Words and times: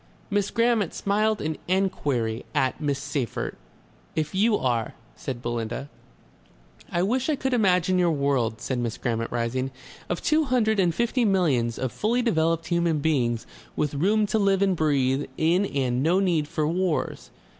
Miss 0.31 0.49
Grammont 0.49 0.95
smiled 0.95 1.41
an 1.43 1.59
enquiry 1.67 2.43
at 2.55 2.81
Miss 2.81 2.97
Seyffert. 2.97 3.55
"If 4.15 4.33
YOU 4.33 4.57
are," 4.57 4.95
said 5.15 5.43
Belinda. 5.43 5.89
"I 6.91 7.03
wish 7.03 7.29
I 7.29 7.35
could 7.35 7.53
imagine 7.53 7.99
your 7.99 8.09
world," 8.09 8.61
said 8.61 8.79
Miss 8.79 8.97
Grammont, 8.97 9.31
rising, 9.31 9.69
"of 10.09 10.23
two 10.23 10.45
hundred 10.45 10.79
and 10.79 10.95
fifty 10.95 11.23
millions 11.23 11.77
of 11.77 11.91
fully 11.91 12.23
developed 12.23 12.65
human 12.69 12.97
beings 12.97 13.45
with 13.75 13.93
room 13.93 14.25
to 14.25 14.39
live 14.39 14.63
and 14.63 14.75
breathe 14.75 15.27
in 15.37 15.67
and 15.67 16.01
no 16.01 16.19
need 16.19 16.47
for 16.47 16.67
wars. 16.67 17.29